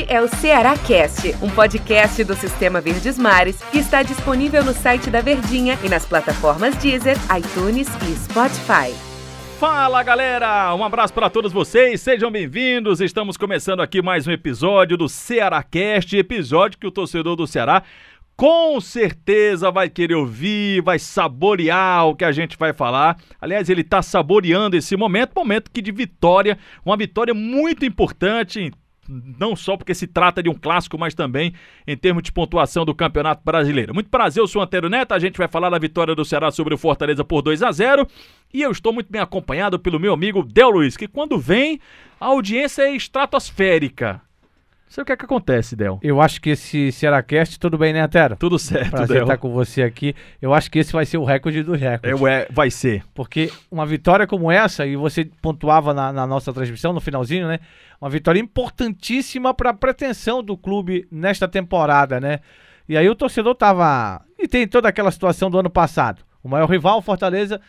[0.00, 4.72] Este é o Ceará Cast, um podcast do Sistema Verdes Mares que está disponível no
[4.72, 8.94] site da Verdinha e nas plataformas Deezer, iTunes e Spotify.
[9.58, 13.02] Fala galera, um abraço para todos vocês, sejam bem-vindos.
[13.02, 17.82] Estamos começando aqui mais um episódio do Ceará Cast, episódio que o torcedor do Ceará
[18.34, 23.18] com certeza vai querer ouvir, vai saborear o que a gente vai falar.
[23.38, 28.72] Aliás, ele está saboreando esse momento, momento que de vitória, uma vitória muito importante,
[29.10, 31.52] não só porque se trata de um clássico, mas também
[31.86, 33.92] em termos de pontuação do Campeonato Brasileiro.
[33.92, 36.74] Muito prazer, eu sou Antero Neto, a gente vai falar da vitória do Ceará sobre
[36.74, 38.06] o Fortaleza por 2 a 0
[38.54, 41.80] e eu estou muito bem acompanhado pelo meu amigo Del Luiz, que quando vem,
[42.20, 44.22] a audiência é estratosférica
[44.90, 45.98] sei o que é que acontece, Del.
[46.02, 48.36] Eu acho que esse Cearacast, tudo bem, né, Antero?
[48.36, 49.22] Tudo certo, Prazer Del.
[49.22, 50.14] estar com você aqui.
[50.42, 52.26] Eu acho que esse vai ser o recorde do recorde.
[52.26, 53.04] É, vai ser.
[53.14, 57.60] Porque uma vitória como essa, e você pontuava na, na nossa transmissão, no finalzinho, né?
[58.00, 62.40] Uma vitória importantíssima para a pretensão do clube nesta temporada, né?
[62.88, 64.20] E aí o torcedor tava.
[64.36, 66.24] E tem toda aquela situação do ano passado.
[66.42, 67.60] O maior rival, Fortaleza,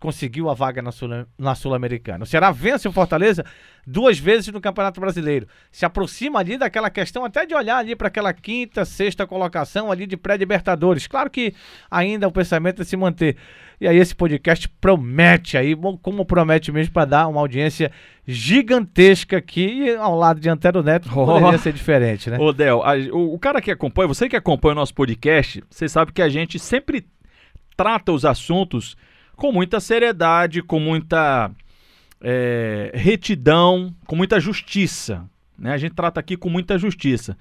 [0.00, 2.18] conseguiu a vaga na Sul-Americana.
[2.18, 3.44] Sul o Ceará vence o Fortaleza
[3.86, 5.46] duas vezes no Campeonato Brasileiro.
[5.70, 10.06] Se aproxima ali daquela questão até de olhar ali para aquela quinta, sexta colocação ali
[10.06, 11.06] de pré-libertadores.
[11.06, 11.54] Claro que
[11.90, 13.36] ainda o pensamento é se manter.
[13.80, 17.90] E aí esse podcast promete aí, como promete mesmo para dar uma audiência
[18.26, 21.26] gigantesca aqui e ao lado de Antero Neto oh.
[21.26, 22.38] poderia ser diferente, né?
[22.38, 25.88] Ô Del, a, o, o cara que acompanha, você que acompanha o nosso podcast, você
[25.88, 27.06] sabe que a gente sempre
[27.76, 28.96] trata os assuntos
[29.36, 31.50] com muita seriedade, com muita
[32.20, 35.28] é, retidão, com muita justiça.
[35.58, 35.72] Né?
[35.72, 37.36] A gente trata aqui com muita justiça.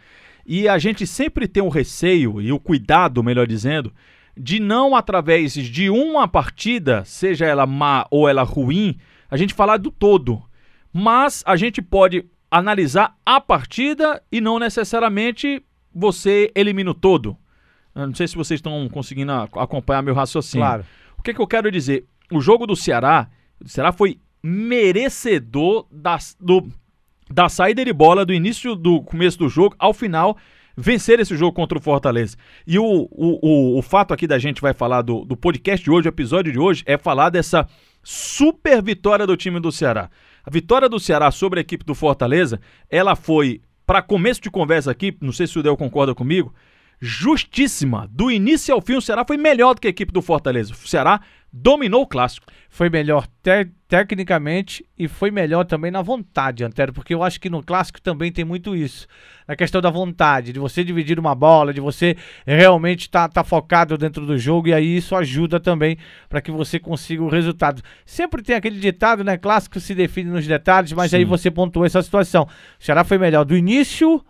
[0.45, 3.93] E a gente sempre tem o receio e o cuidado, melhor dizendo,
[4.35, 8.97] de não, através de uma partida, seja ela má ou ela ruim,
[9.29, 10.41] a gente falar do todo.
[10.91, 17.37] Mas a gente pode analisar a partida e não necessariamente você elimina o todo.
[17.95, 20.65] Eu não sei se vocês estão conseguindo acompanhar meu raciocínio.
[20.65, 20.85] Claro.
[21.23, 22.03] O que, que eu quero dizer?
[22.29, 23.29] O jogo do Ceará,
[23.63, 26.67] o Ceará foi merecedor da, do,
[27.31, 30.37] da saída de bola do início do começo do jogo ao final
[30.75, 32.35] vencer esse jogo contra o Fortaleza.
[32.67, 35.89] E o, o, o, o fato aqui da gente vai falar do, do podcast de
[35.89, 37.69] hoje, o episódio de hoje, é falar dessa
[38.03, 40.09] super vitória do time do Ceará.
[40.43, 42.59] A vitória do Ceará sobre a equipe do Fortaleza,
[42.89, 46.53] ela foi, para começo de conversa aqui, não sei se o Del concorda comigo,
[47.03, 48.07] justíssima.
[48.09, 50.71] Do início ao fim, o Ceará foi melhor do que a equipe do Fortaleza.
[50.71, 51.19] O Ceará
[51.51, 52.47] dominou o clássico.
[52.69, 57.49] Foi melhor te tecnicamente e foi melhor também na vontade, Antero, porque eu acho que
[57.49, 59.05] no clássico também tem muito isso.
[59.45, 62.15] Na questão da vontade, de você dividir uma bola, de você
[62.47, 65.97] realmente estar tá, tá focado dentro do jogo e aí isso ajuda também
[66.29, 67.83] para que você consiga o resultado.
[68.05, 69.37] Sempre tem aquele ditado, né?
[69.37, 71.17] Clássico se define nos detalhes, mas Sim.
[71.17, 72.47] aí você pontuou essa situação.
[72.79, 74.23] O Ceará foi melhor do início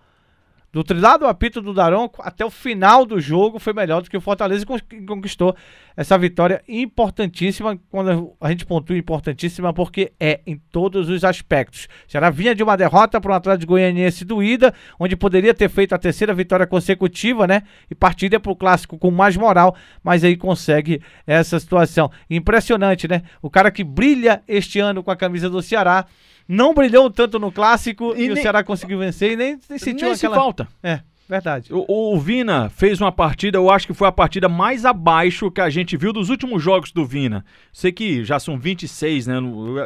[0.73, 4.21] do trilhado apito do Daronco até o final do jogo foi melhor do que o
[4.21, 5.55] Fortaleza e conquistou
[5.95, 7.77] essa vitória importantíssima.
[7.91, 11.87] Quando a gente pontua importantíssima, porque é em todos os aspectos.
[12.07, 15.99] Será vinha de uma derrota para um Atlético Goianiense doída, onde poderia ter feito a
[15.99, 17.61] terceira vitória consecutiva, né?
[17.87, 22.09] E partiria para o clássico com mais moral, mas aí consegue essa situação.
[22.27, 23.21] Impressionante, né?
[23.43, 26.07] O cara que brilha este ano com a camisa do Ceará
[26.47, 28.31] não brilhou tanto no clássico e, e nem...
[28.31, 30.35] o Ceará conseguiu vencer e nem, nem sentiu nem aquela...
[30.35, 30.67] falta.
[30.81, 31.73] É, verdade.
[31.73, 35.61] O, o, Vina fez uma partida, eu acho que foi a partida mais abaixo que
[35.61, 37.45] a gente viu dos últimos jogos do Vina.
[37.71, 39.35] Sei que já são 26, né?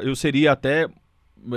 [0.04, 0.88] Eu seria até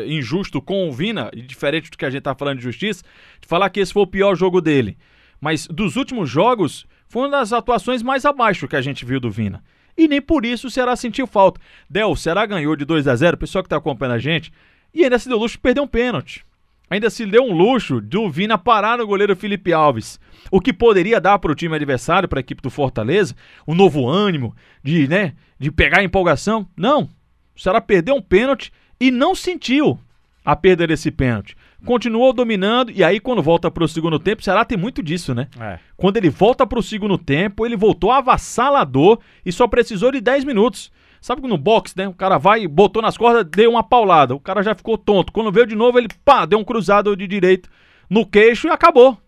[0.07, 3.03] injusto com o Vina, diferente do que a gente tá falando de justiça,
[3.41, 4.97] de falar que esse foi o pior jogo dele.
[5.41, 9.31] Mas dos últimos jogos, foi uma das atuações mais abaixo que a gente viu do
[9.31, 9.63] Vina.
[9.97, 11.61] E nem por isso o Ceará sentiu falta.
[11.89, 14.53] Del, o Ceará ganhou de 2 a 0 pessoal que tá acompanhando a gente,
[14.93, 16.45] e ainda se deu luxo de perder um pênalti.
[16.91, 20.19] Ainda se deu um luxo do Vina parar no goleiro Felipe Alves.
[20.51, 23.37] O que poderia dar para o time adversário, para a equipe do Fortaleza,
[23.67, 26.67] um novo ânimo, de, né, de pegar a empolgação.
[26.77, 27.09] Não.
[27.57, 30.01] O Ceará perdeu um pênalti e não sentiu
[30.45, 31.57] a perda desse pênalti.
[31.85, 35.33] Continuou dominando e aí quando volta para o segundo tempo, o Ceará tem muito disso,
[35.35, 35.47] né?
[35.61, 35.79] É.
[35.97, 40.45] Quando ele volta para o segundo tempo, ele voltou avassalador e só precisou de 10
[40.45, 40.91] minutos.
[41.21, 42.09] Sabe que no boxe, né?
[42.09, 44.35] O cara vai, botou nas cordas, deu uma paulada.
[44.35, 45.33] O cara já ficou tonto.
[45.33, 47.69] Quando veio de novo, ele pá, deu um cruzado de direito
[48.09, 49.19] no queixo e acabou.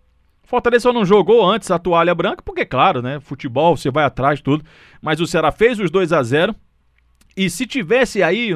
[0.45, 3.21] Fortaleza não jogou antes a toalha branca, porque, claro, né?
[3.21, 4.65] Futebol, você vai atrás, tudo.
[5.01, 6.55] Mas o Ceará fez os 2 a 0
[7.37, 8.51] E se tivesse aí,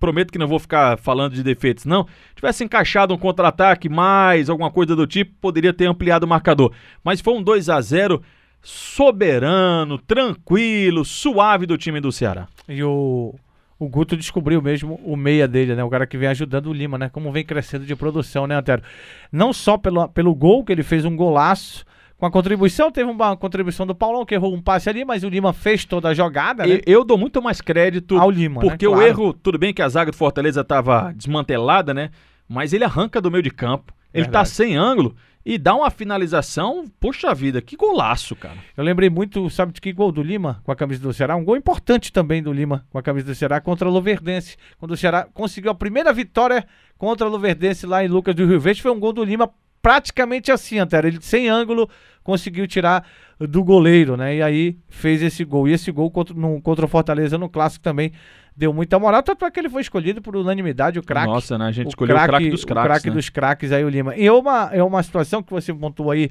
[0.00, 2.06] prometo que não vou ficar falando de defeitos, não.
[2.34, 6.72] Tivesse encaixado um contra-ataque mais, alguma coisa do tipo, poderia ter ampliado o marcador.
[7.04, 8.22] Mas foi um 2 a 0
[8.64, 12.48] soberano, tranquilo, suave do time do Ceará.
[12.68, 13.34] E o,
[13.78, 15.84] o Guto descobriu mesmo o meia dele, né?
[15.84, 17.08] O cara que vem ajudando o Lima, né?
[17.10, 18.82] Como vem crescendo de produção, né, Antero?
[19.30, 21.84] Não só pelo, pelo gol, que ele fez um golaço,
[22.16, 25.28] com a contribuição, teve uma contribuição do Paulão, que errou um passe ali, mas o
[25.28, 26.76] Lima fez toda a jogada, né?
[26.86, 28.68] Eu, eu dou muito mais crédito ao Lima, né?
[28.70, 29.02] porque Claro.
[29.02, 32.10] o erro, tudo bem que a zaga do Fortaleza estava desmantelada, né?
[32.48, 34.48] Mas ele arranca do meio de campo, ele tá Verdade.
[34.50, 35.14] sem ângulo
[35.44, 38.56] e dá uma finalização, poxa vida, que golaço, cara.
[38.76, 41.36] Eu lembrei muito, sabe de que gol do Lima com a camisa do Ceará?
[41.36, 44.56] Um gol importante também do Lima com a camisa do Ceará contra o Luverdense.
[44.78, 48.58] Quando o Ceará conseguiu a primeira vitória contra o Luverdense lá em Lucas do Rio
[48.58, 49.50] Verde, foi um gol do Lima
[49.82, 51.06] praticamente assim, Antero.
[51.06, 51.90] Ele sem ângulo
[52.22, 53.06] conseguiu tirar
[53.38, 54.36] do goleiro, né?
[54.36, 55.68] E aí fez esse gol.
[55.68, 58.12] E esse gol contra, no, contra o Fortaleza no clássico também
[58.56, 59.22] deu muita moral.
[59.22, 61.26] Tanto é que ele foi escolhido por unanimidade, o craque.
[61.26, 61.66] Nossa, né?
[61.66, 62.88] A gente escolheu o craque dos O craques.
[62.88, 63.14] craque né?
[63.14, 64.16] dos craques aí, o Lima.
[64.16, 66.30] E é uma, é uma situação que você pontuou aí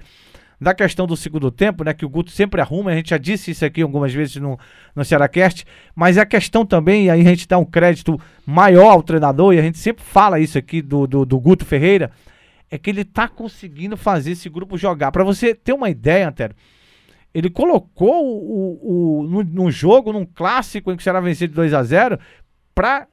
[0.59, 1.93] da questão do segundo tempo, né?
[1.93, 4.57] Que o Guto sempre arruma, a gente já disse isso aqui algumas vezes no,
[4.95, 9.03] no Cearacast, mas a questão também, e aí a gente dá um crédito maior ao
[9.03, 12.11] treinador, e a gente sempre fala isso aqui do, do, do Guto Ferreira,
[12.71, 15.11] é que ele tá conseguindo fazer esse grupo jogar.
[15.11, 16.55] Pra você ter uma ideia, Antero,
[17.33, 21.47] ele colocou o, o, o, no, num jogo, num clássico em que o Ceará venceu
[21.47, 22.19] de 2 a 0
[22.75, 23.07] pra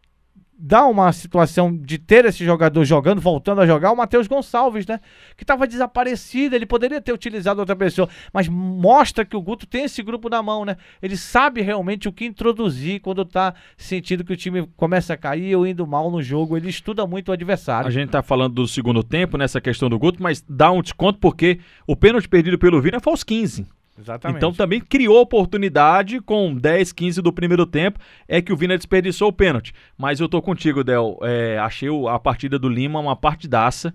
[0.63, 5.01] dar uma situação de ter esse jogador jogando, voltando a jogar, o Matheus Gonçalves, né?
[5.35, 9.85] Que estava desaparecido, ele poderia ter utilizado outra pessoa, mas mostra que o Guto tem
[9.85, 10.77] esse grupo na mão, né?
[11.01, 15.57] Ele sabe realmente o que introduzir quando tá sentindo que o time começa a cair
[15.57, 17.89] ou indo mal no jogo, ele estuda muito o adversário.
[17.89, 21.19] A gente tá falando do segundo tempo, nessa questão do Guto, mas dá um desconto
[21.19, 23.80] porque o pênalti perdido pelo Vina foi aos 15.
[24.01, 24.39] Exatamente.
[24.39, 27.99] Então também criou oportunidade com 10, 15 do primeiro tempo.
[28.27, 29.73] É que o Vina desperdiçou o pênalti.
[29.97, 31.19] Mas eu tô contigo, Del.
[31.23, 33.95] É, achei a partida do Lima uma partidaça.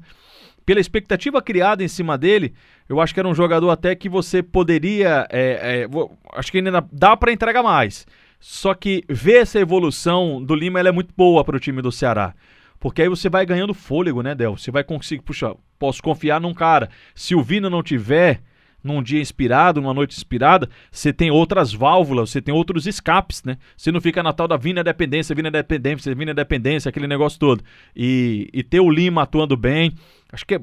[0.66, 2.54] Pela expectativa criada em cima dele,
[2.90, 5.28] eu acho que era um jogador até que você poderia.
[5.30, 5.88] é, é,
[6.34, 8.06] acho que ainda dá para entregar mais.
[8.40, 12.34] Só que ver essa evolução do Lima é muito boa para o time do Ceará.
[12.80, 14.58] Porque aí você vai ganhando fôlego, né, Del?
[14.58, 15.24] Você vai conseguir.
[15.24, 16.90] Puxa, posso confiar num cara.
[17.16, 18.42] Se o Vina não tiver
[18.86, 23.58] num dia inspirado, numa noite inspirada, você tem outras válvulas, você tem outros escapes, né?
[23.76, 27.64] Você não fica na tal da Vina dependência, Vina dependência, Vina dependência, aquele negócio todo.
[27.96, 29.92] E, e ter o Lima atuando bem,
[30.32, 30.62] acho que é-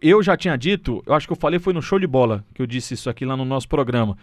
[0.00, 2.60] eu já tinha dito, eu acho que eu falei foi no show de bola que
[2.60, 4.16] eu disse isso aqui lá no nosso programa.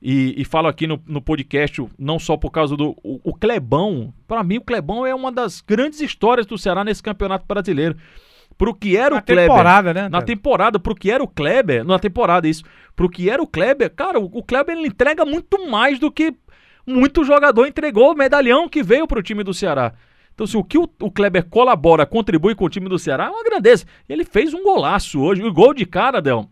[0.00, 2.90] E, e falo aqui no, no podcast, não só por causa do.
[3.02, 7.02] O, o Clebão, pra mim, o Clebão é uma das grandes histórias do Ceará nesse
[7.02, 7.96] campeonato brasileiro.
[8.58, 9.48] Pro que era na o Kleber.
[9.48, 10.08] temporada, né?
[10.08, 12.64] Na temporada, pro que era o Kleber, na temporada isso,
[12.94, 16.34] pro que era o Kleber, cara, o, o Kleber ele entrega muito mais do que
[16.86, 19.92] muito jogador entregou o medalhão que veio pro time do Ceará.
[20.34, 23.30] Então, se o que o, o Kleber colabora, contribui com o time do Ceará, é
[23.30, 23.84] uma grandeza.
[24.08, 26.48] Ele fez um golaço hoje, o gol de cara, Del,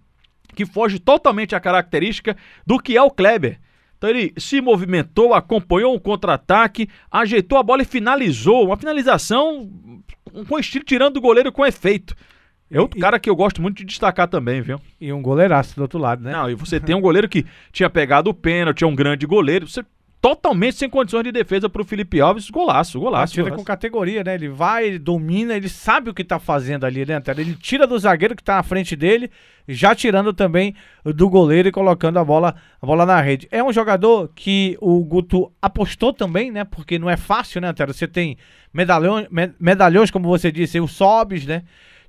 [0.54, 2.36] que foge totalmente à característica
[2.66, 3.60] do que é o Kleber.
[3.96, 8.66] Então ele se movimentou, acompanhou um contra-ataque, ajeitou a bola e finalizou.
[8.66, 9.70] Uma finalização
[10.48, 12.14] com estilo tirando do goleiro com efeito.
[12.70, 14.80] É outro E- cara que eu gosto muito de destacar também, viu?
[15.00, 16.32] E um goleiraço do outro lado, né?
[16.32, 19.68] Não, e você tem um goleiro que tinha pegado o pênalti, é um grande goleiro.
[19.68, 19.84] Você
[20.24, 22.48] totalmente sem condições de defesa pro Felipe Alves.
[22.48, 23.36] Golaço, golaço.
[23.36, 23.56] Golaço.
[23.58, 24.34] com categoria, né?
[24.34, 27.42] Ele vai, ele domina, ele sabe o que tá fazendo ali, né, Antero?
[27.42, 29.30] Ele tira do zagueiro que tá na frente dele,
[29.68, 30.74] já tirando também
[31.04, 33.46] do goleiro e colocando a bola, a bola na rede.
[33.50, 36.64] É um jogador que o Guto apostou também, né?
[36.64, 37.92] Porque não é fácil, né, Antero?
[37.92, 38.38] Você tem
[38.72, 41.64] medalhões, me- medalhões como você disse, o Sobes, né?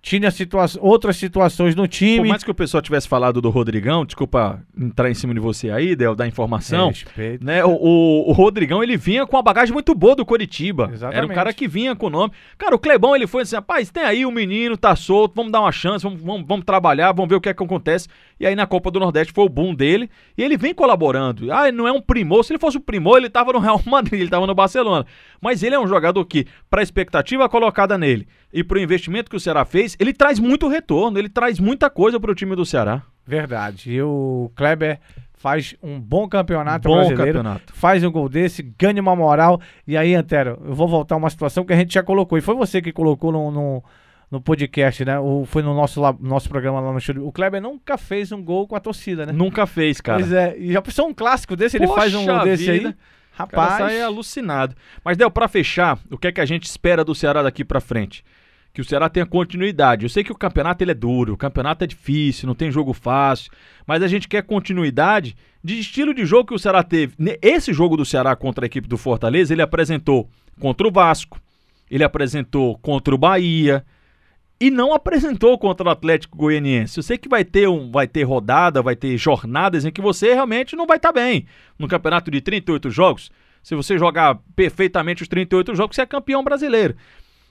[0.06, 2.30] Tinha situa outras situações no Por time.
[2.30, 5.96] mais que o pessoal tivesse falado do Rodrigão, desculpa entrar em cima de você aí,
[5.96, 6.90] Del, da informação.
[6.90, 7.44] Respeito.
[7.44, 7.66] né?
[7.66, 10.84] O, o, o Rodrigão, ele vinha com uma bagagem muito boa do Coritiba.
[10.84, 11.34] Era um Exatamente.
[11.34, 12.32] cara que vinha com o nome.
[12.56, 15.62] Cara, o Clebão, ele foi assim, rapaz, tem aí o menino, tá solto, vamos dar
[15.62, 18.08] uma chance, vamos, vamos, vamos trabalhar, vamos ver o que é que acontece.
[18.40, 21.52] E aí na Copa do Nordeste foi o boom dele, e ele vem colaborando.
[21.52, 23.82] Ah, ele não é um primor, se ele fosse o primor, ele tava no Real
[23.86, 25.06] Madrid, ele tava no Barcelona.
[25.42, 29.40] Mas ele é um jogador que, pra expectativa colocada nele e pro investimento que o
[29.40, 33.04] Ceará fez, ele traz muito retorno, ele traz muita coisa pro time do Ceará.
[33.26, 33.92] Verdade.
[33.92, 35.00] E o Kleber
[35.34, 37.40] faz um bom campeonato Bom brasileiro.
[37.40, 37.74] campeonato.
[37.74, 39.62] Faz um gol desse, ganha uma moral.
[39.86, 42.38] E aí, Antero, eu vou voltar a uma situação que a gente já colocou.
[42.38, 43.84] E foi você que colocou no, no,
[44.32, 45.20] no podcast, né?
[45.20, 47.16] O, foi no nosso, nosso programa lá no show.
[47.26, 49.32] O Kleber nunca fez um gol com a torcida, né?
[49.32, 50.20] Nunca fez, cara.
[50.20, 50.56] Pois é.
[50.58, 51.78] E já pensou um clássico desse?
[51.78, 52.90] Ele faz um Poxa desse vida.
[52.90, 52.96] aí?
[53.36, 53.78] O cara Rapaz.
[53.78, 54.76] sai alucinado.
[55.04, 57.82] Mas, Del, pra fechar, o que é que a gente espera do Ceará daqui pra
[57.82, 58.24] frente?
[58.74, 60.06] Que o Ceará tenha continuidade.
[60.06, 62.94] Eu sei que o campeonato ele é duro, o campeonato é difícil, não tem jogo
[62.94, 63.52] fácil,
[63.86, 67.16] mas a gente quer continuidade de estilo de jogo que o Ceará teve.
[67.42, 70.30] Esse jogo do Ceará contra a equipe do Fortaleza, ele apresentou
[70.60, 71.40] contra o Vasco,
[71.90, 73.86] ele apresentou contra o Bahia
[74.60, 76.98] e não apresentou contra o Atlético Goianiense.
[76.98, 80.34] Eu sei que vai ter um, vai ter rodada, vai ter jornadas em que você
[80.34, 81.46] realmente não vai estar bem.
[81.78, 83.30] No campeonato de 38 jogos,
[83.62, 86.96] Se você jogar perfeitamente os 38 jogos, você é campeão brasileiro.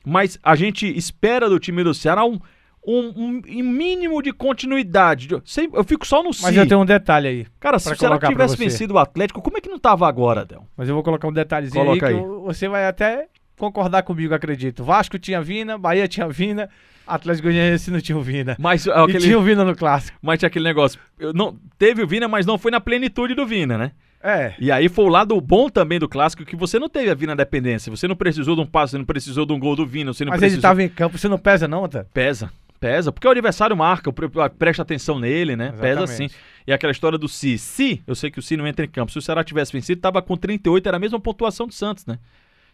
[0.06, 2.38] Mas a gente espera do time do Ceará um,
[2.86, 5.28] um, um- mínimo de continuidade.
[5.30, 6.56] Eu fico só no Mas si.
[6.56, 7.46] eu tenho um detalhe aí.
[7.58, 10.64] Cara, se o Ceará tivesse vencido o Atlético, como é que não tava agora, Del?
[10.76, 12.20] Mas eu vou colocar um detalhezinho Coloca aí aí.
[12.44, 13.26] você vai até
[13.64, 14.84] concordar comigo, acredito.
[14.84, 16.68] Vasco tinha Vina, Bahia tinha Vina,
[17.06, 18.56] Atlético Goianiense não tinha o Vina.
[18.58, 20.18] Mas, aquele, tinha o Vina no clássico.
[20.22, 20.98] mas tinha aquele negócio.
[21.18, 23.92] eu não, teve o Vina, mas não foi na plenitude do Vina, né?
[24.22, 24.54] É.
[24.58, 27.36] E aí foi o lado bom também do clássico que você não teve a Vina
[27.36, 27.90] dependência.
[27.90, 30.24] Você não precisou de um passe, você não precisou de um gol do Vina, você
[30.24, 30.58] não Mas precisou.
[30.60, 32.06] ele tava em campo, você não pesa não, tá?
[32.14, 33.12] Pesa, pesa.
[33.12, 34.10] Porque o adversário marca,
[34.58, 35.72] presta atenção nele, né?
[35.78, 36.24] Pesa sim.
[36.24, 36.34] Exatamente.
[36.66, 37.58] E aquela história do Si.
[37.58, 39.12] Se, eu sei que o Si não entra em campo.
[39.12, 42.18] Se o Ceará tivesse vencido, tava com 38, era a mesma pontuação do Santos, né?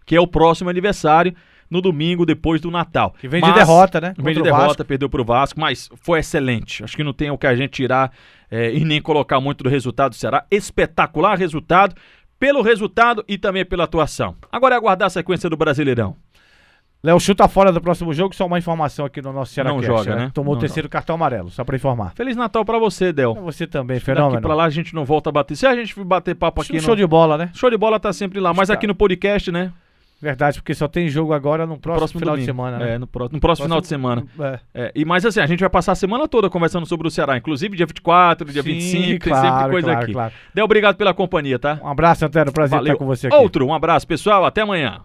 [0.07, 1.35] Que é o próximo aniversário
[1.71, 3.15] no domingo depois do Natal.
[3.21, 4.13] Que vem de Mas- derrota, né?
[4.19, 4.85] Vem de o derrota, Vasco.
[4.85, 6.83] perdeu pro Vasco, mas foi excelente.
[6.83, 8.11] Acho que não tem o que a gente tirar
[8.51, 10.45] eh, e nem colocar muito do resultado do Ceará.
[10.51, 11.95] Espetacular resultado,
[12.41, 14.35] pelo resultado e também pela atuação.
[14.51, 16.17] Agora é aguardar a sequência do Brasileirão.
[17.03, 20.15] Léo chuta fora do próximo jogo, só uma informação aqui no nosso Ceará Não joga,
[20.17, 20.31] né?
[20.35, 22.13] Tomou Não o terceiro cartão amarelo, só pra informar.
[22.15, 23.35] Feliz Natal pra você, Del.
[23.37, 24.43] Você também, Daqui fenômeno.
[24.43, 25.57] pra lá a gente não volta a bater.
[25.57, 26.97] Se a gente bater papo aqui Show no...
[26.97, 27.51] de bola, né?
[27.55, 29.73] Show de bola tá sempre lá, mas aqui no podcast, né?
[30.23, 32.47] Verdade, porque só tem jogo agora no próximo, final de domingo.
[32.47, 32.95] semana, né?
[32.95, 34.25] É, no, pró- no próximo final de semana.
[34.39, 34.59] É.
[34.75, 37.39] É, e mais assim, a gente vai passar a semana toda conversando sobre o Ceará,
[37.39, 40.13] inclusive dia 24, dia Sim, 25, tem claro, sempre coisa claro, aqui.
[40.13, 40.33] claro.
[40.55, 41.79] Del, obrigado pela companhia, tá?
[41.83, 42.53] Um abraço, Antero.
[42.53, 42.93] Prazer Valeu.
[42.93, 43.37] estar com você aqui.
[43.37, 44.45] Outro, um abraço, pessoal.
[44.45, 45.01] Até amanhã.